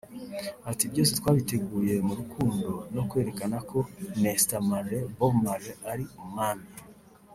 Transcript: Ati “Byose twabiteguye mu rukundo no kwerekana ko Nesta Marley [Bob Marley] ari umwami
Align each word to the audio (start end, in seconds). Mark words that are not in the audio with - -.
Ati 0.69 0.83
“Byose 0.91 1.11
twabiteguye 1.19 1.95
mu 2.07 2.13
rukundo 2.19 2.69
no 2.95 3.01
kwerekana 3.09 3.57
ko 3.69 3.77
Nesta 4.21 4.55
Marley 4.67 5.05
[Bob 5.17 5.33
Marley] 5.45 5.79
ari 5.91 6.05
umwami 6.23 6.65